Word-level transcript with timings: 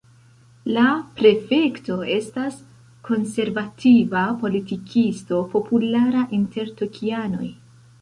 La 0.77 0.85
prefekto 1.19 1.97
estas 2.15 2.57
konservativa 3.11 4.27
politikisto 4.43 5.45
populara 5.55 6.29
inter 6.43 6.77
tokianoj. 6.85 7.51